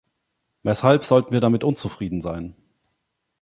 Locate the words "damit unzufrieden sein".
1.41-2.55